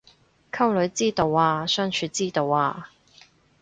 [0.03, 0.03] 溝
[0.73, 2.89] 女之道啊相處之道啊